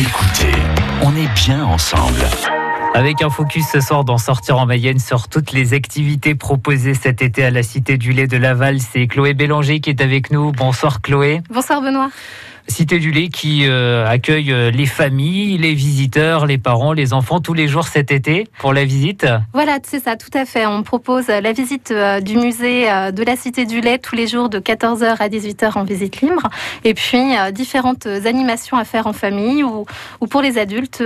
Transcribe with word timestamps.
Écoutez, 0.00 0.52
on 1.02 1.10
est 1.16 1.26
bien 1.34 1.64
ensemble. 1.64 2.20
Avec 2.94 3.20
un 3.20 3.30
focus 3.30 3.64
ce 3.66 3.80
soir 3.80 4.04
dans 4.04 4.16
Sortir 4.16 4.56
en 4.56 4.64
Mayenne 4.64 5.00
sur 5.00 5.26
toutes 5.26 5.50
les 5.50 5.74
activités 5.74 6.36
proposées 6.36 6.94
cet 6.94 7.20
été 7.20 7.42
à 7.44 7.50
la 7.50 7.64
Cité 7.64 7.98
du 7.98 8.12
lait 8.12 8.28
de 8.28 8.36
Laval, 8.36 8.78
c'est 8.78 9.08
Chloé 9.08 9.34
Bélanger 9.34 9.80
qui 9.80 9.90
est 9.90 10.00
avec 10.00 10.30
nous. 10.30 10.52
Bonsoir 10.52 11.02
Chloé. 11.02 11.42
Bonsoir 11.50 11.82
Benoît. 11.82 12.10
Cité 12.68 12.98
du 12.98 13.12
lait 13.12 13.28
qui 13.28 13.66
euh, 13.66 14.06
accueille 14.06 14.52
euh, 14.52 14.70
les 14.70 14.84
familles, 14.84 15.56
les 15.56 15.72
visiteurs, 15.72 16.44
les 16.44 16.58
parents, 16.58 16.92
les 16.92 17.14
enfants 17.14 17.40
tous 17.40 17.54
les 17.54 17.66
jours 17.66 17.88
cet 17.88 18.12
été 18.12 18.46
pour 18.58 18.74
la 18.74 18.84
visite. 18.84 19.26
Voilà, 19.54 19.78
c'est 19.82 20.00
ça, 20.00 20.16
tout 20.16 20.30
à 20.34 20.44
fait. 20.44 20.66
On 20.66 20.82
propose 20.82 21.28
la 21.28 21.52
visite 21.52 21.90
euh, 21.90 22.20
du 22.20 22.36
musée 22.36 22.84
de 23.12 23.22
la 23.24 23.36
Cité 23.36 23.64
du 23.64 23.80
lait 23.80 23.98
tous 23.98 24.14
les 24.14 24.26
jours 24.26 24.50
de 24.50 24.58
14h 24.58 25.16
à 25.18 25.28
18h 25.28 25.78
en 25.78 25.84
visite 25.84 26.20
libre. 26.20 26.42
Et 26.84 26.92
puis 26.92 27.18
différentes 27.52 28.06
animations 28.06 28.76
à 28.76 28.84
faire 28.84 29.06
en 29.06 29.12
famille 29.12 29.64
ou, 29.64 29.86
ou 30.20 30.26
pour 30.26 30.42
les 30.42 30.58
adultes 30.58 31.02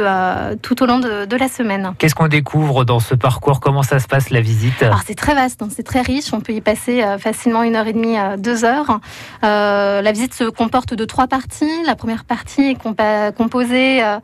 tout 0.62 0.82
au 0.82 0.86
long 0.86 0.98
de, 0.98 1.36
la 1.36 1.48
semaine. 1.48 1.92
Qu'est-ce 1.98 2.14
qu'on 2.14 2.28
découvre 2.28 2.84
dans 2.84 3.00
ce 3.00 3.14
parcours? 3.14 3.60
Comment 3.60 3.82
ça 3.82 3.98
se 3.98 4.06
passe 4.06 4.30
la 4.30 4.40
visite? 4.40 4.82
Alors 4.82 5.02
c'est 5.06 5.14
très 5.14 5.34
vaste, 5.34 5.62
hein. 5.62 5.68
c'est 5.74 5.82
très 5.82 6.00
riche. 6.00 6.32
On 6.32 6.40
peut 6.40 6.52
y 6.52 6.60
passer 6.60 7.02
facilement 7.18 7.62
une 7.62 7.76
heure 7.76 7.86
et 7.86 7.92
demie, 7.92 8.16
deux 8.38 8.64
heures. 8.64 8.98
la 9.42 10.12
visite 10.12 10.34
se 10.34 10.44
comporte 10.44 10.94
de 10.94 11.04
trois 11.04 11.26
parties 11.26 11.51
la 11.84 11.94
première 11.96 12.24
partie 12.24 12.62
est 12.62 13.32
composée 13.32 14.02
euh, 14.02 14.18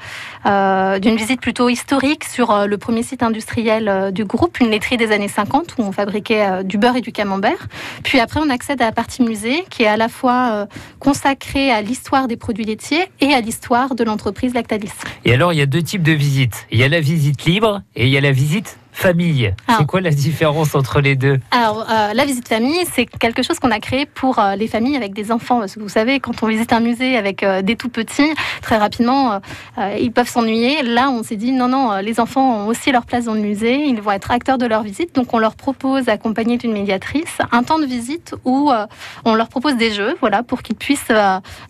euh, 0.47 0.99
d'une 0.99 1.17
visite 1.17 1.41
plutôt 1.41 1.69
historique 1.69 2.25
sur 2.25 2.51
euh, 2.51 2.67
le 2.67 2.79
premier 2.79 3.03
site 3.03 3.23
industriel 3.23 4.13
du 4.13 4.25
groupe, 4.25 4.61
une 4.61 4.71
laiterie 4.71 4.97
des 4.97 5.13
années 5.13 5.29
50 5.29 5.77
où 5.79 5.83
on 5.83 5.93
fabriquait 5.93 6.65
du 6.65 6.79
beurre 6.79 6.97
et 6.97 7.01
du 7.01 7.13
camembert. 7.13 7.69
Puis 8.03 8.21
après, 8.21 8.41
on 8.41 8.51
accède 8.51 8.81
à 8.83 8.87
la 8.87 8.93
partie 8.93 9.23
musée 9.23 9.65
qui 9.71 9.83
est 9.83 9.89
à 9.89 9.97
la 9.97 10.09
fois 10.09 10.67
consacrée 10.99 11.71
à 11.71 11.83
l'histoire 11.83 12.29
des 12.29 12.37
produits 12.37 12.65
laitiers 12.65 13.11
et 13.21 13.33
à 13.35 13.41
l'histoire 13.41 13.95
de 13.95 14.05
l'entreprise 14.05 14.55
Lactalis. 14.55 14.93
Et 15.25 15.33
alors, 15.33 15.53
il 15.53 15.59
y 15.59 15.63
a 15.63 15.67
deux 15.67 15.83
types 15.83 16.03
de 16.03 16.13
visites. 16.13 16.67
Il 16.71 16.79
y 16.79 16.85
a 16.85 16.89
la 16.89 17.01
visite 17.01 17.45
libre 17.45 17.83
et 17.95 18.07
il 18.07 18.11
y 18.11 18.17
a 18.17 18.21
la 18.21 18.33
visite 18.33 18.79
famille. 18.99 19.55
C'est 19.79 19.87
quoi 19.87 20.01
la 20.01 20.11
différence 20.11 20.75
entre 20.75 21.01
les 21.01 21.15
deux? 21.15 21.39
Alors, 21.53 21.87
euh, 21.89 22.13
la 22.13 22.25
visite 22.25 22.49
famille, 22.49 22.85
c'est 22.93 23.07
quelque 23.07 23.43
chose 23.43 23.59
qu'on 23.61 23.71
a 23.71 23.79
créé 23.79 24.07
pour 24.07 24.39
euh, 24.39 24.57
les 24.57 24.67
familles 24.67 24.97
avec 24.97 25.15
des 25.15 25.31
enfants. 25.31 25.61
Parce 25.61 25.77
que 25.77 25.81
vous 25.81 25.89
savez, 25.89 26.19
quand 26.19 26.43
on 26.43 26.47
visite 26.47 26.73
un 26.73 26.81
musée 26.81 27.17
avec 27.17 27.43
euh, 27.43 27.63
des 27.63 27.77
tout 27.77 27.89
petits, 27.89 28.31
très 28.61 28.77
rapidement, 28.77 29.41
ils 29.99 30.13
peuvent 30.13 30.29
s'ennuyer. 30.29 30.83
Là, 30.83 31.11
on 31.11 31.23
s'est 31.23 31.37
dit, 31.37 31.53
non, 31.53 31.69
non, 31.69 31.99
les 31.99 32.19
enfants 32.21 32.65
ont 32.65 32.67
aussi 32.67 32.91
leur 32.91 33.07
place 33.07 33.25
dans 33.27 33.35
le 33.35 33.41
musée. 33.41 33.87
Ils 33.87 34.03
vont 34.03 34.11
être 34.11 34.31
acteurs 34.31 34.59
de 34.59 34.67
leur 34.67 34.83
visite. 34.83 35.15
Donc, 35.15 35.33
on 35.33 35.39
leur 35.39 35.55
propose, 35.55 36.09
accompagné 36.09 36.59
d'une 36.59 36.73
médiatrice, 36.73 37.39
un 37.53 37.63
temps 37.63 37.79
de 37.79 37.87
visite 37.87 38.35
où 38.45 38.71
on 39.25 39.35
leur 39.35 39.49
propose 39.49 39.77
des 39.77 39.93
jeux, 39.93 40.17
voilà, 40.21 40.43
pour 40.43 40.63
qu'ils 40.63 40.77
puissent 40.77 41.13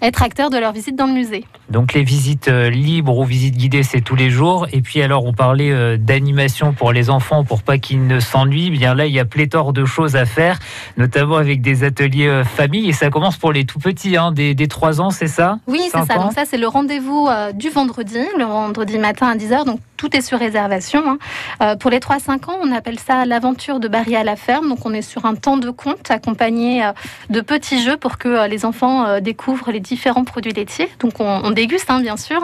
être 0.01 0.23
acteurs 0.23 0.51
de 0.51 0.59
leur 0.59 0.73
visite 0.73 0.97
dans 0.97 1.07
le 1.07 1.13
musée. 1.13 1.45
Donc, 1.71 1.93
les 1.93 2.03
visites 2.03 2.49
libres 2.49 3.19
ou 3.19 3.25
visites 3.25 3.57
guidées, 3.57 3.83
c'est 3.83 4.01
tous 4.01 4.17
les 4.17 4.31
jours. 4.31 4.67
Et 4.73 4.81
puis, 4.81 5.03
alors, 5.03 5.25
on 5.25 5.33
parlait 5.33 5.99
d'animation 5.99 6.73
pour 6.73 6.93
les 6.93 7.11
enfants 7.11 7.45
pour 7.45 7.63
pas 7.63 7.79
qu'ils 7.79 8.07
ne 8.07 8.21
s'ennuient, 8.21 8.71
bien 8.71 8.95
là, 8.95 9.07
il 9.07 9.13
y 9.13 9.21
a 9.21 9.25
pléthore 9.25 9.73
de 9.73 9.85
choses 9.85 10.17
à 10.17 10.27
faire, 10.27 10.59
notamment 10.97 11.37
avec 11.37 11.61
des 11.61 11.85
ateliers 11.85 12.27
euh, 12.27 12.45
famille. 12.45 12.89
Et 12.89 12.93
ça 12.93 13.11
commence 13.11 13.37
pour 13.37 13.53
les 13.53 13.65
tout 13.65 13.79
petits, 13.79 14.17
hein, 14.17 14.33
des, 14.33 14.55
des 14.55 14.69
3 14.69 15.01
ans, 15.01 15.11
c'est 15.11 15.29
ça? 15.29 15.59
Oui, 15.67 15.81
c'est 15.85 16.05
ça. 16.05 16.17
Donc 16.17 16.33
ça, 16.33 16.45
c'est 16.45 16.59
le 16.59 16.69
rendez-vous 16.69 17.27
euh, 17.29 17.53
du 17.53 17.69
vendredi, 17.71 18.19
le 18.37 18.45
vendredi 18.45 18.99
matin 18.99 19.29
à 19.29 19.37
10h. 19.37 19.65
Donc 19.65 19.81
tout 19.99 20.17
est 20.17 20.23
sur 20.23 20.39
réservation. 20.39 21.03
Hein. 21.07 21.19
Euh, 21.61 21.77
pour 21.77 21.91
les 21.91 21.99
3-5 21.99 22.51
ans, 22.51 22.59
on 22.63 22.73
appelle 22.73 22.99
ça 22.99 23.27
l'aventure 23.27 23.81
de 23.81 23.89
Barry 23.89 24.17
à 24.17 24.25
la 24.25 24.37
ferme. 24.37 24.71
Donc 24.71 24.87
on 24.87 24.95
est 24.95 25.03
sur 25.03 25.27
un 25.27 25.35
temps 25.35 25.59
de 25.59 25.69
compte 25.69 26.11
accompagné 26.11 26.91
de 27.29 27.41
petits 27.43 27.83
jeux 27.83 27.99
pour 27.99 28.17
que 28.17 28.49
les 28.49 28.65
enfants 28.65 29.21
découvrent 29.21 29.73
les 29.73 29.81
différents 29.81 30.25
produits 30.25 30.53
laitiers. 30.53 30.89
Donc 31.01 31.21
on, 31.21 31.51
déguste, 31.51 31.91
hein, 31.91 32.01
bien 32.01 32.17
sûr. 32.17 32.41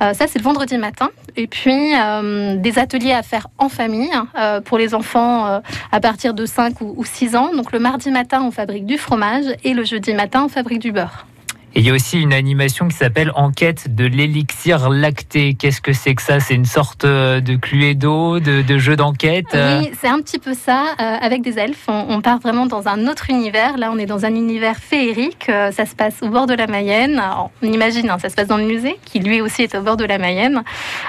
ça, 0.00 0.14
c'est 0.14 0.38
le 0.38 0.44
vendredi 0.44 0.78
matin. 0.78 1.10
Et 1.36 1.46
puis 1.46 1.92
des 2.56 2.78
ateliers 2.78 3.12
à 3.12 3.22
faire 3.22 3.48
en 3.58 3.68
famille 3.68 4.10
euh, 4.38 4.60
pour 4.60 4.78
les 4.78 4.94
enfants 4.94 5.46
euh, 5.46 5.60
à 5.92 6.00
partir 6.00 6.34
de 6.34 6.46
5 6.46 6.80
ou 6.80 7.04
6 7.04 7.36
ans. 7.36 7.54
Donc 7.54 7.72
le 7.72 7.78
mardi 7.78 8.10
matin, 8.10 8.42
on 8.42 8.50
fabrique 8.50 8.86
du 8.86 8.98
fromage 8.98 9.44
et 9.64 9.74
le 9.74 9.84
jeudi 9.84 10.14
matin, 10.14 10.44
on 10.44 10.48
fabrique 10.48 10.80
du 10.80 10.92
beurre. 10.92 11.26
Et 11.76 11.80
il 11.80 11.86
y 11.86 11.90
a 11.90 11.92
aussi 11.92 12.20
une 12.20 12.32
animation 12.32 12.86
qui 12.86 12.94
s'appelle 12.96 13.32
Enquête 13.34 13.92
de 13.96 14.04
l'élixir 14.04 14.90
lacté. 14.90 15.54
Qu'est-ce 15.54 15.80
que 15.80 15.92
c'est 15.92 16.14
que 16.14 16.22
ça? 16.22 16.38
C'est 16.38 16.54
une 16.54 16.66
sorte 16.66 17.04
euh, 17.04 17.40
de 17.40 17.56
cluedo, 17.56 18.38
de, 18.38 18.62
de 18.62 18.78
jeu 18.78 18.94
d'enquête 18.94 19.48
Oui, 19.54 19.90
c'est 20.00 20.06
un 20.06 20.20
petit 20.20 20.38
peu 20.38 20.54
ça, 20.54 20.94
avec 20.98 21.42
des 21.42 21.58
elfes. 21.58 21.86
On, 21.88 22.20
part 22.20 22.38
vraiment 22.38 22.66
dans 22.66 22.86
un 22.86 23.08
autre 23.08 23.28
univers. 23.28 23.76
Là, 23.76 23.90
on 23.92 23.98
est 23.98 24.06
dans 24.06 24.24
un 24.24 24.36
univers 24.36 24.76
féerique. 24.76 25.46
ça 25.46 25.84
se 25.84 25.96
passe 25.96 26.22
au 26.22 26.28
bord 26.28 26.46
de 26.46 26.54
la 26.54 26.68
Mayenne. 26.68 27.20
on 27.60 27.66
imagine, 27.66 28.08
hein, 28.08 28.18
ça 28.20 28.28
se 28.28 28.36
passe 28.36 28.46
dans 28.46 28.56
le 28.56 28.66
musée, 28.66 28.96
qui 29.04 29.18
lui 29.18 29.40
aussi 29.40 29.62
est 29.62 29.74
au 29.74 29.82
bord 29.82 29.96
de 29.96 30.04
la 30.04 30.18
Mayenne. 30.18 30.62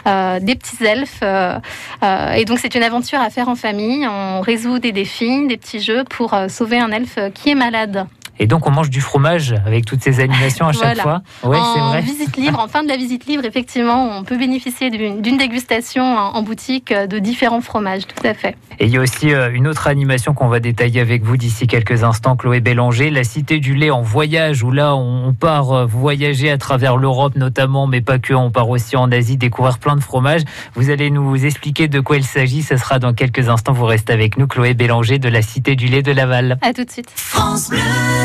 des 0.05 0.55
petits 0.55 0.83
elfes. 0.83 1.21
et 1.21 2.45
donc, 2.45 2.57
c'est 2.57 2.73
une 2.73 2.83
aventure 2.83 3.19
à 3.19 3.29
faire 3.29 3.49
en 3.49 3.55
famille. 3.55 4.07
On 4.07 4.41
résout 4.41 4.79
des 4.79 4.91
défis, 4.91 5.45
des 5.45 5.57
petits 5.57 5.79
jeux 5.79 6.03
pour 6.05 6.35
sauver 6.49 6.79
un 6.79 6.89
elfe 6.91 7.19
qui 7.35 7.51
est 7.51 7.55
malade. 7.55 8.07
Et 8.39 8.47
donc, 8.47 8.67
on 8.67 8.71
mange 8.71 8.89
du 8.89 9.01
fromage 9.01 9.55
avec 9.65 9.85
toutes 9.85 10.03
ces 10.03 10.19
animations 10.19 10.67
à 10.67 10.73
chaque 10.73 10.99
fois. 10.99 11.21
Oui, 11.43 11.57
c'est 11.73 11.79
vrai. 11.79 12.01
visite 12.01 12.37
libre, 12.37 12.59
en 12.59 12.67
fin 12.67 12.83
de 12.83 12.87
la 12.89 12.97
visite 12.97 13.25
libre, 13.25 13.45
effectivement, 13.45 14.17
on 14.17 14.23
peut 14.23 14.37
bénéficier 14.37 14.89
d'une 14.89 15.37
dégustation 15.37 16.03
en, 16.03 16.41
boutique 16.41 16.93
de 16.93 17.17
différents 17.17 17.61
fromages, 17.61 18.05
tout 18.05 18.27
à 18.27 18.33
fait. 18.33 18.55
Et 18.79 18.85
il 18.85 18.91
y 18.91 18.97
a 18.97 19.01
aussi 19.01 19.33
euh, 19.33 19.49
une 19.51 19.67
autre 19.67 19.87
animation 19.87 20.33
qu'on 20.33 20.47
va 20.47 20.59
détailler 20.59 20.99
avec 20.99 21.23
vous 21.23 21.37
d'ici 21.37 21.65
quelques 21.65 22.03
instants, 22.03 22.35
Chloé 22.35 22.59
Bélanger, 22.59 23.09
la 23.09 23.23
Cité 23.23 23.59
du 23.59 23.73
lait 23.73 23.89
en 23.89 24.01
voyage, 24.01 24.63
où 24.63 24.71
là, 24.71 24.95
on 24.95 25.33
part 25.33 25.71
euh, 25.71 25.85
voyager 25.85 26.51
à 26.51 26.57
travers 26.57 26.97
l'Europe 26.97 27.35
notamment, 27.35 27.87
mais 27.87 28.01
pas 28.01 28.19
que, 28.19 28.33
on 28.33 28.51
part 28.51 28.69
aussi 28.69 28.95
en 28.97 29.11
Asie 29.11 29.37
découvrir 29.37 29.79
plein 29.79 29.95
de 29.95 30.01
fromages. 30.01 30.43
Vous 30.75 30.89
allez 30.89 31.09
nous 31.09 31.45
expliquer 31.45 31.87
de 31.87 31.99
quoi 31.99 32.17
il 32.17 32.25
s'agit, 32.25 32.63
ce 32.63 32.77
sera 32.77 32.99
dans 32.99 33.13
quelques 33.13 33.49
instants. 33.49 33.73
Vous 33.73 33.85
restez 33.85 34.13
avec 34.13 34.37
nous, 34.37 34.47
Chloé 34.47 34.73
Bélanger 34.73 35.19
de 35.19 35.29
la 35.29 35.41
Cité 35.41 35.75
du 35.75 35.87
lait 35.87 36.03
de 36.03 36.11
Laval. 36.11 36.57
À 36.61 36.73
tout 36.73 36.83
de 36.83 36.91
suite. 36.91 37.09
France 37.15 37.69
Bleu. 37.69 38.24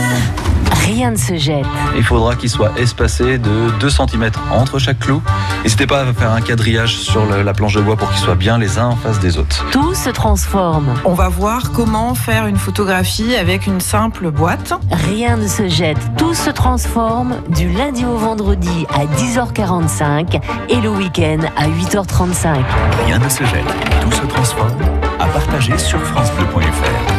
Rien 0.87 1.13
ne 1.13 1.17
se 1.17 1.37
jette. 1.37 1.65
Il 1.97 2.03
faudra 2.03 2.35
qu'il 2.35 2.51
soit 2.51 2.73
espacé 2.77 3.39
de 3.39 3.71
2 3.79 3.91
cm 3.91 4.31
entre 4.51 4.79
chaque 4.79 4.99
clou. 4.99 5.23
N'hésitez 5.63 5.87
pas 5.87 6.01
à 6.01 6.13
faire 6.13 6.33
un 6.33 6.41
quadrillage 6.41 6.97
sur 6.97 7.25
la 7.27 7.53
planche 7.53 7.75
de 7.75 7.81
bois 7.81 7.97
pour 7.97 8.11
qu'ils 8.11 8.19
soient 8.19 8.35
bien 8.35 8.59
les 8.59 8.79
uns 8.79 8.87
en 8.87 8.97
face 8.97 9.21
des 9.21 9.39
autres. 9.39 9.65
Tout 9.71 9.95
se 9.95 10.11
transforme. 10.11 10.95
On 11.05 11.15
va 11.15 11.29
voir 11.29 11.71
comment 11.73 12.15
faire 12.15 12.47
une 12.47 12.57
photographie 12.57 13.37
avec 13.37 13.67
une 13.67 13.81
simple 13.81 14.31
boîte. 14.31 14.73
Rien 14.91 15.37
ne 15.37 15.47
se 15.47 15.69
jette. 15.69 15.99
Tout 16.17 16.35
se 16.35 16.51
transforme 16.51 17.37
du 17.51 17.69
lundi 17.69 18.05
au 18.05 18.17
vendredi 18.17 18.87
à 18.93 19.05
10h45 19.05 20.41
et 20.71 20.81
le 20.81 20.91
week-end 20.91 21.41
à 21.57 21.69
8h35. 21.69 22.65
Rien 23.07 23.19
ne 23.19 23.29
se 23.29 23.45
jette. 23.45 24.01
Tout 24.03 24.13
se 24.13 24.27
transforme. 24.27 24.73
À 25.21 25.27
partager 25.27 25.77
sur 25.79 26.01
FranceBleu.fr. 26.01 27.10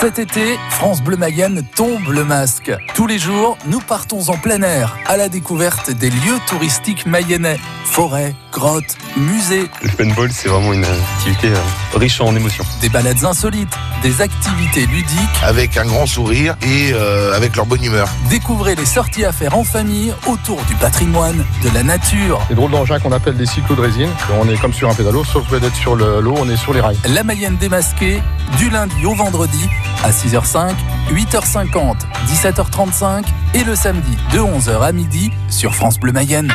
Cet 0.00 0.18
été, 0.18 0.56
France 0.70 1.02
Bleu 1.02 1.18
Mayenne 1.18 1.62
tombe 1.76 2.08
le 2.08 2.24
masque. 2.24 2.72
Tous 2.94 3.06
les 3.06 3.18
jours, 3.18 3.58
nous 3.66 3.80
partons 3.80 4.30
en 4.30 4.38
plein 4.38 4.62
air 4.62 4.96
à 5.04 5.18
la 5.18 5.28
découverte 5.28 5.90
des 5.90 6.08
lieux 6.08 6.38
touristiques 6.48 7.04
mayennais. 7.04 7.58
Forêts, 7.84 8.34
grottes, 8.50 8.96
musées. 9.16 9.68
Le 9.82 9.90
paintball, 9.90 10.30
c'est 10.32 10.48
vraiment 10.48 10.72
une 10.72 10.84
activité 10.84 11.48
euh, 11.48 11.98
riche 11.98 12.20
en 12.20 12.34
émotions. 12.34 12.64
Des 12.80 12.88
balades 12.88 13.24
insolites, 13.24 13.72
des 14.02 14.20
activités 14.20 14.86
ludiques. 14.86 15.18
Avec 15.42 15.76
un 15.76 15.84
grand 15.86 16.06
sourire 16.06 16.56
et 16.62 16.92
euh, 16.92 17.36
avec 17.36 17.56
leur 17.56 17.66
bonne 17.66 17.84
humeur. 17.84 18.08
Découvrez 18.28 18.74
les 18.74 18.84
sorties 18.84 19.24
à 19.24 19.32
faire 19.32 19.56
en 19.56 19.64
famille 19.64 20.12
autour 20.26 20.62
du 20.64 20.74
patrimoine, 20.74 21.44
de 21.62 21.70
la 21.74 21.82
nature. 21.82 22.40
Les 22.48 22.56
drôles 22.56 22.70
d'engins 22.70 22.98
qu'on 22.98 23.12
appelle 23.12 23.36
des 23.36 23.46
cyclos 23.46 23.76
de 23.76 23.82
résine. 23.82 24.10
On 24.40 24.48
est 24.48 24.60
comme 24.60 24.72
sur 24.72 24.88
un 24.88 24.94
pédalo, 24.94 25.24
sauf 25.24 25.48
que 25.48 25.56
d'être 25.56 25.76
sur 25.76 25.96
l'eau, 25.96 26.34
on 26.38 26.48
est 26.48 26.56
sur 26.56 26.72
les 26.72 26.80
rails. 26.80 26.98
La 27.08 27.22
Mayenne 27.22 27.56
démasquée, 27.56 28.22
du 28.58 28.70
lundi 28.70 29.04
au 29.04 29.14
vendredi 29.14 29.68
à 30.02 30.10
6h05, 30.10 30.74
8h50, 31.12 31.96
17h35 32.28 33.24
et 33.54 33.64
le 33.64 33.74
samedi 33.74 34.16
de 34.32 34.38
11h 34.38 34.80
à 34.80 34.92
midi 34.92 35.30
sur 35.48 35.74
France 35.74 35.98
Bleu 35.98 36.12
Mayenne. 36.12 36.52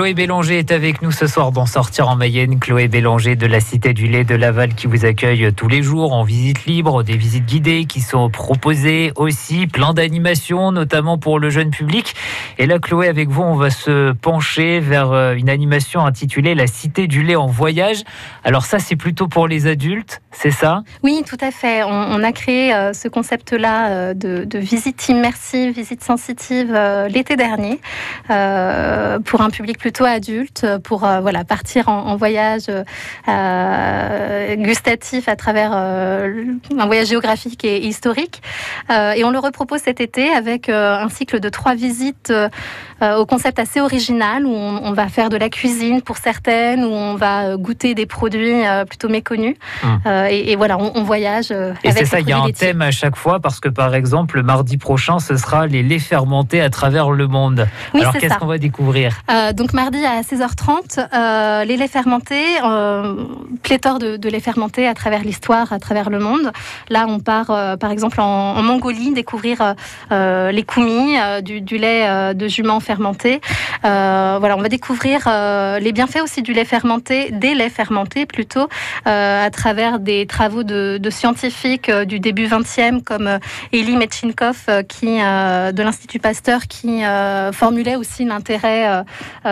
Chloé 0.00 0.14
Bélanger 0.14 0.58
est 0.58 0.72
avec 0.72 1.02
nous 1.02 1.10
ce 1.10 1.26
soir 1.26 1.52
dans 1.52 1.66
Sortir 1.66 2.08
en 2.08 2.16
Mayenne. 2.16 2.58
Chloé 2.58 2.88
Bélanger 2.88 3.36
de 3.36 3.46
la 3.46 3.60
Cité 3.60 3.92
du 3.92 4.06
lait 4.06 4.24
de 4.24 4.34
Laval 4.34 4.74
qui 4.74 4.86
vous 4.86 5.04
accueille 5.04 5.52
tous 5.52 5.68
les 5.68 5.82
jours 5.82 6.14
en 6.14 6.22
visite 6.22 6.64
libre, 6.64 7.02
des 7.02 7.18
visites 7.18 7.44
guidées 7.44 7.84
qui 7.84 8.00
sont 8.00 8.30
proposées 8.30 9.12
aussi, 9.16 9.66
plein 9.66 9.92
d'animations, 9.92 10.72
notamment 10.72 11.18
pour 11.18 11.38
le 11.38 11.50
jeune 11.50 11.68
public. 11.68 12.14
Et 12.56 12.64
là, 12.64 12.78
Chloé, 12.78 13.08
avec 13.08 13.28
vous, 13.28 13.42
on 13.42 13.56
va 13.56 13.68
se 13.68 14.12
pencher 14.12 14.80
vers 14.80 15.12
euh, 15.12 15.34
une 15.34 15.50
animation 15.50 16.06
intitulée 16.06 16.54
La 16.54 16.66
Cité 16.66 17.06
du 17.06 17.22
lait 17.22 17.36
en 17.36 17.48
voyage. 17.48 18.02
Alors 18.42 18.64
ça, 18.64 18.78
c'est 18.78 18.96
plutôt 18.96 19.28
pour 19.28 19.48
les 19.48 19.66
adultes, 19.66 20.22
c'est 20.30 20.50
ça? 20.50 20.82
Oui, 21.02 21.24
tout 21.28 21.36
à 21.42 21.50
fait. 21.50 21.82
On, 21.84 22.22
a 22.24 22.32
créé 22.32 22.72
euh, 22.72 22.94
ce 22.94 23.08
concept-là 23.08 23.90
euh, 23.90 24.14
de, 24.14 24.44
de, 24.44 24.58
visite 24.58 25.10
immersive, 25.10 25.74
visite 25.74 26.02
sensitive 26.02 26.72
l'été 27.10 27.36
dernier 27.36 27.78
pour 29.26 29.42
un 29.42 29.50
public 29.50 29.76
plus 29.76 29.89
plutôt 29.90 30.04
adulte 30.04 30.64
pour 30.84 31.00
voilà 31.00 31.42
partir 31.42 31.88
en, 31.88 32.06
en 32.06 32.16
voyage 32.16 32.66
gustatif 34.56 35.28
à 35.28 35.34
travers 35.34 35.72
un 35.72 36.86
voyage 36.86 37.08
géographique 37.08 37.64
et 37.64 37.84
historique. 37.84 38.40
et 38.88 39.24
on 39.24 39.30
le 39.30 39.38
repropose 39.40 39.80
cet 39.80 40.00
été 40.00 40.30
avec 40.30 40.68
un 40.68 41.08
cycle 41.08 41.40
de 41.40 41.48
trois 41.48 41.74
visites 41.74 42.32
au 43.02 43.26
concept 43.26 43.58
assez 43.58 43.80
original 43.80 44.46
où 44.46 44.50
on, 44.50 44.80
on, 44.84 44.92
va 44.92 45.08
faire 45.08 45.28
de 45.28 45.36
la 45.36 45.48
cuisine 45.48 46.02
pour 46.02 46.18
certaines, 46.18 46.84
où 46.84 46.92
on 46.92 47.14
va 47.16 47.56
goûter 47.56 47.94
des 47.94 48.06
produits 48.06 48.62
plutôt 48.88 49.08
méconnus. 49.08 49.56
Hum. 49.82 50.00
Et, 50.28 50.52
et, 50.52 50.56
voilà, 50.56 50.78
on, 50.78 50.92
on 50.94 51.02
voyage. 51.02 51.50
et 51.82 51.90
c'est 51.90 52.04
ça, 52.04 52.20
il 52.20 52.28
y 52.28 52.32
a 52.32 52.38
un 52.38 52.50
thème 52.50 52.82
à 52.82 52.90
chaque 52.90 53.16
fois 53.16 53.40
parce 53.40 53.58
que 53.58 53.68
par 53.68 53.94
exemple, 53.94 54.42
mardi 54.42 54.76
prochain, 54.76 55.18
ce 55.18 55.36
sera 55.36 55.66
les 55.66 55.82
laits 55.82 56.00
fermentés 56.00 56.60
à 56.60 56.70
travers 56.70 57.10
le 57.10 57.26
monde. 57.26 57.66
Oui, 57.94 58.00
Alors 58.00 58.14
qu'est-ce 58.14 58.38
qu'on 58.38 58.46
va 58.46 58.58
découvrir? 58.58 59.20
Euh, 59.30 59.52
Donc 59.52 59.69
mardi 59.74 60.04
à 60.04 60.22
16h30, 60.22 61.06
euh, 61.12 61.64
les 61.64 61.76
laits 61.76 61.90
fermentés, 61.90 62.44
euh, 62.64 63.24
pléthore 63.62 63.98
de, 63.98 64.28
laits 64.28 64.42
fermentés 64.42 64.86
à 64.86 64.94
travers 64.94 65.22
l'histoire, 65.22 65.72
à 65.72 65.78
travers 65.78 66.10
le 66.10 66.18
monde. 66.18 66.50
Là, 66.88 67.06
on 67.08 67.20
part 67.20 67.50
euh, 67.50 67.76
par 67.76 67.90
exemple 67.90 68.20
en, 68.20 68.62
Mongolie 68.62 69.12
découvrir 69.12 69.74
les 70.10 70.62
koumis, 70.62 71.16
du, 71.42 71.60
du, 71.60 71.78
lait 71.78 72.34
de 72.34 72.48
jument 72.48 72.80
fermenté. 72.80 73.40
voilà, 73.82 74.56
on 74.56 74.62
va 74.62 74.68
découvrir 74.68 75.28
les 75.80 75.92
bienfaits 75.92 76.22
aussi 76.22 76.42
du 76.42 76.52
lait 76.52 76.64
fermenté, 76.64 77.30
des 77.32 77.54
laits 77.54 77.72
fermentés 77.72 78.26
plutôt, 78.26 78.68
à 79.04 79.50
travers 79.50 79.98
des 79.98 80.26
travaux 80.26 80.62
de, 80.62 80.98
de 81.00 81.10
scientifiques 81.10 81.90
du 81.90 82.20
début 82.20 82.46
20e 82.46 83.02
comme 83.02 83.38
Elie 83.72 83.96
Metchinkov 83.96 84.66
qui, 84.88 85.18
de 85.18 85.82
l'Institut 85.82 86.18
Pasteur 86.18 86.62
qui 86.68 87.02
formulait 87.52 87.96
aussi 87.96 88.24
l'intérêt 88.24 89.04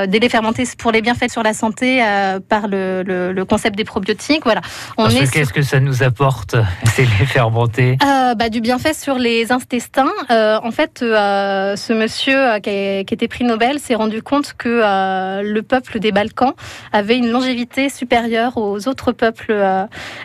des 0.08 0.18
laits 0.18 0.30
fermentés 0.30 0.64
pour 0.78 0.92
les 0.92 1.02
bienfaits 1.02 1.30
sur 1.30 1.42
la 1.42 1.52
santé 1.52 2.02
par 2.48 2.68
le, 2.68 3.02
le, 3.02 3.32
le, 3.32 3.44
concept 3.44 3.76
des 3.76 3.84
probiotiques. 3.84 4.42
Voilà. 4.44 4.60
On 4.96 5.08
qu'est-ce 5.08 5.44
sur... 5.44 5.52
que 5.52 5.62
ça 5.62 5.80
nous 5.80 6.02
apporte 6.02 6.56
ces 6.94 7.02
laits 7.02 7.26
fermentés? 7.26 7.96
Euh, 8.04 8.34
bah, 8.34 8.48
Du 8.48 8.60
bienfait 8.60 8.94
sur 8.94 9.18
les 9.18 9.52
intestins. 9.52 10.12
Euh, 10.30 10.58
en 10.62 10.70
fait, 10.70 11.02
euh, 11.02 11.76
ce 11.76 11.92
monsieur 11.92 12.58
qui, 12.60 12.70
a, 12.70 13.04
qui, 13.04 13.14
était 13.14 13.28
prix 13.28 13.44
Nobel 13.44 13.78
s'est 13.78 13.94
rendu 13.94 14.22
compte 14.22 14.54
que 14.56 15.42
le 15.42 15.60
peuple 15.62 15.98
des 15.98 16.12
Balkans 16.12 16.54
avait 16.92 17.16
une 17.16 17.30
longévité 17.30 17.88
supérieure 17.88 18.56
aux 18.56 18.88
autres 18.88 19.12
peuples 19.12 19.54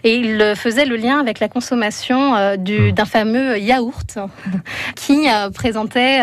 et 0.04 0.16
il 0.16 0.54
faisait 0.56 0.86
le 0.86 0.96
lien 0.96 1.20
avec 1.20 1.40
la 1.40 1.48
consommation 1.48 2.34
hmm. 2.34 2.92
d'un 2.92 3.06
fameux 3.06 3.60
yaourt 3.60 4.20
qui 4.96 5.28
présentait 5.54 6.18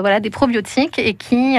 voilà, 0.00 0.20
des 0.20 0.30
probiotiques 0.30 0.98
et 0.98 1.14
qui 1.14 1.56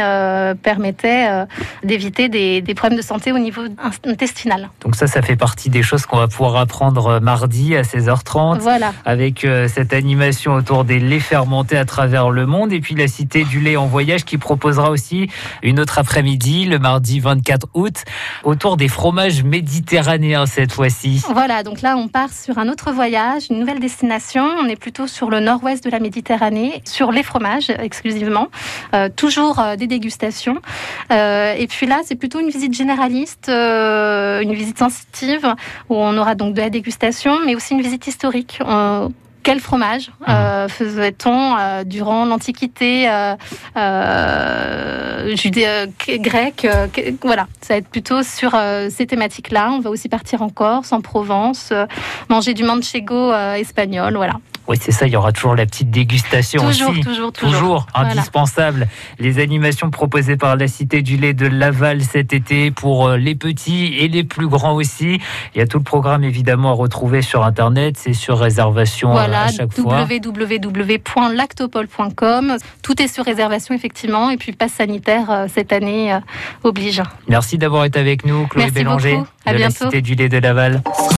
permettait 0.62 1.39
d'éviter 1.84 2.30
des, 2.30 2.62
des 2.62 2.74
problèmes 2.74 2.98
de 2.98 3.04
santé 3.04 3.32
au 3.32 3.40
niveau 3.40 3.62
intestinal. 4.06 4.70
Donc 4.82 4.96
ça, 4.96 5.08
ça 5.08 5.22
fait 5.22 5.36
partie 5.36 5.70
des 5.70 5.84
choses 5.84 6.06
qu'on 6.06 6.18
va 6.18 6.28
pouvoir 6.28 6.56
apprendre 6.56 7.20
mardi 7.20 7.76
à 7.76 7.82
16h30. 7.82 8.60
Voilà. 8.60 8.94
Avec 9.06 9.46
euh, 9.46 9.68
cette 9.68 9.94
animation 9.94 10.54
autour 10.54 10.84
des 10.84 11.00
laits 11.00 11.22
fermentés 11.22 11.78
à 11.78 11.86
travers 11.86 12.30
le 12.30 12.46
monde. 12.46 12.74
Et 12.74 12.80
puis 12.80 12.96
la 12.96 13.08
Cité 13.08 13.44
du 13.44 13.60
lait 13.60 13.76
en 13.76 13.88
voyage 13.88 14.26
qui 14.26 14.38
proposera 14.38 14.92
aussi 14.92 15.30
une 15.64 15.80
autre 15.80 16.00
après-midi, 16.00 16.66
le 16.66 16.80
mardi 16.80 17.20
24 17.20 17.68
août, 17.74 18.04
autour 18.44 18.78
des 18.78 18.88
fromages 18.88 19.44
méditerranéens 19.44 20.46
cette 20.46 20.72
fois-ci. 20.72 21.24
Voilà, 21.34 21.64
donc 21.64 21.82
là 21.82 21.98
on 21.98 22.08
part 22.08 22.32
sur 22.32 22.58
un 22.58 22.70
autre 22.70 22.92
voyage, 22.92 23.44
une 23.50 23.60
nouvelle 23.60 23.80
destination. 23.80 24.46
On 24.62 24.68
est 24.68 24.76
plutôt 24.76 25.08
sur 25.08 25.30
le 25.30 25.40
nord-ouest 25.40 25.84
de 25.84 25.90
la 25.90 26.00
Méditerranée, 26.00 26.82
sur 26.86 27.12
les 27.12 27.24
fromages 27.24 27.70
exclusivement. 27.70 28.48
Euh, 28.94 29.10
toujours 29.16 29.60
euh, 29.60 29.76
des 29.76 29.88
dégustations. 29.88 30.58
Euh, 31.12 31.29
et 31.58 31.68
puis 31.68 31.86
là, 31.86 32.02
c'est 32.04 32.16
plutôt 32.16 32.40
une 32.40 32.50
visite 32.50 32.74
généraliste, 32.74 33.50
euh, 33.50 34.42
une 34.42 34.54
visite 34.54 34.78
sensitive, 34.78 35.46
où 35.90 35.96
on 35.96 36.18
aura 36.18 36.36
donc 36.36 36.54
de 36.54 36.62
la 36.62 36.70
dégustation, 36.70 37.40
mais 37.46 37.56
aussi 37.56 37.74
une 37.74 37.82
visite 37.82 38.08
historique. 38.08 38.60
Euh, 38.66 39.10
quel 39.44 39.60
fromage 39.60 40.12
euh, 40.28 40.68
faisait-on 40.68 41.56
euh, 41.58 41.84
durant 41.84 42.26
l'Antiquité 42.26 43.10
euh, 43.10 43.36
grecque 46.20 46.68
Voilà, 47.24 47.48
ça 47.62 47.74
va 47.74 47.78
être 47.78 47.88
plutôt 47.88 48.22
sur 48.22 48.56
ces 48.90 49.08
thématiques-là. 49.08 49.72
On 49.72 49.80
va 49.80 49.90
aussi 49.90 50.10
partir 50.10 50.42
en 50.42 50.50
Corse, 50.50 50.92
en 50.92 51.02
Provence, 51.02 51.74
manger 52.30 52.54
du 52.54 52.64
manchego 52.64 53.34
espagnol, 53.34 54.16
voilà. 54.16 54.34
Oui, 54.70 54.78
c'est 54.80 54.92
ça, 54.92 55.08
il 55.08 55.14
y 55.14 55.16
aura 55.16 55.32
toujours 55.32 55.56
la 55.56 55.66
petite 55.66 55.90
dégustation 55.90 56.64
toujours, 56.64 56.92
aussi. 56.92 57.02
Toujours, 57.02 57.34
toujours, 57.34 57.54
toujours. 57.54 57.88
indispensable. 57.96 58.88
Voilà. 59.18 59.20
Les 59.20 59.40
animations 59.42 59.90
proposées 59.90 60.38
par 60.38 60.56
la 60.56 60.68
Cité 60.68 61.02
du 61.02 61.18
lait 61.18 61.34
de 61.34 61.48
Laval 61.48 62.04
cet 62.04 62.34
été 62.34 62.70
pour 62.70 63.10
les 63.10 63.34
petits 63.34 63.96
et 63.98 64.08
les 64.08 64.24
plus 64.24 64.48
grands 64.48 64.76
aussi. 64.76 65.20
Il 65.56 65.58
y 65.58 65.62
a 65.62 65.66
tout 65.66 65.80
le 65.80 65.84
programme 65.84 66.24
évidemment 66.24 66.70
à 66.70 66.74
retrouver 66.74 67.24
sur 67.24 67.44
Internet, 67.44 67.96
c'est 67.98 68.14
sur 68.14 68.38
réservation 68.38 69.12
voilà, 69.12 69.46
à 69.46 69.52
chaque 69.52 69.74
fois. 69.74 70.06
www.lactopol.com. 70.08 72.58
Tout 72.84 73.02
est 73.02 73.08
sur 73.08 73.26
réservation 73.26 73.74
effectivement 73.74 74.30
et 74.30 74.38
puis 74.38 74.52
passe 74.52 74.74
sanitaire 74.74 75.32
euh, 75.32 75.48
cette 75.52 75.74
année 75.74 76.14
euh, 76.14 76.20
oblige. 76.64 77.02
Merci 77.28 77.58
d'avoir 77.58 77.86
été 77.86 78.00
avec 78.00 78.24
nous, 78.24 78.46
Chloé 78.46 78.66
Merci 78.66 78.76
Bélanger 78.76 79.16
beaucoup. 79.16 79.28
À 79.46 79.54
de 79.54 79.58
bientôt. 79.58 79.86
la 79.86 79.90
Cité 79.90 80.04
du 80.04 80.14
lait 80.14 80.30
de 80.30 80.38
Laval. 80.38 80.84